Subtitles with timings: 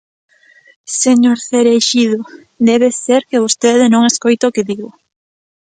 [1.03, 2.19] Señor Cereixido,
[2.69, 4.89] debe ser que vostede non escoita o que digo.